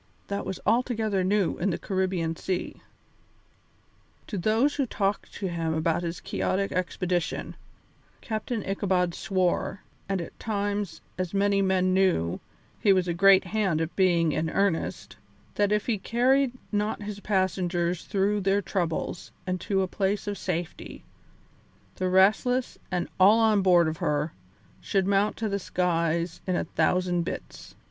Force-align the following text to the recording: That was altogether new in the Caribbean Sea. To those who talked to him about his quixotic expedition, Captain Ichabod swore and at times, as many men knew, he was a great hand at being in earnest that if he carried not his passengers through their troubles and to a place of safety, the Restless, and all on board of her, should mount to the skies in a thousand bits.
That 0.29 0.47
was 0.47 0.59
altogether 0.65 1.23
new 1.23 1.59
in 1.59 1.69
the 1.69 1.77
Caribbean 1.77 2.35
Sea. 2.35 2.81
To 4.25 4.35
those 4.39 4.73
who 4.73 4.87
talked 4.87 5.31
to 5.35 5.47
him 5.47 5.75
about 5.75 6.01
his 6.01 6.19
quixotic 6.19 6.71
expedition, 6.71 7.55
Captain 8.19 8.63
Ichabod 8.67 9.13
swore 9.13 9.83
and 10.09 10.19
at 10.19 10.39
times, 10.39 11.01
as 11.19 11.35
many 11.35 11.61
men 11.61 11.93
knew, 11.93 12.39
he 12.79 12.91
was 12.91 13.07
a 13.07 13.13
great 13.13 13.43
hand 13.43 13.79
at 13.79 13.95
being 13.95 14.31
in 14.31 14.49
earnest 14.49 15.17
that 15.53 15.71
if 15.71 15.85
he 15.85 15.99
carried 15.99 16.51
not 16.71 17.03
his 17.03 17.19
passengers 17.19 18.05
through 18.05 18.41
their 18.41 18.59
troubles 18.63 19.31
and 19.45 19.61
to 19.61 19.83
a 19.83 19.87
place 19.87 20.25
of 20.25 20.35
safety, 20.35 21.03
the 21.97 22.09
Restless, 22.09 22.79
and 22.89 23.07
all 23.19 23.37
on 23.37 23.61
board 23.61 23.87
of 23.87 23.97
her, 23.97 24.33
should 24.81 25.05
mount 25.05 25.37
to 25.37 25.47
the 25.47 25.59
skies 25.59 26.41
in 26.47 26.55
a 26.55 26.63
thousand 26.65 27.21
bits. 27.21 27.75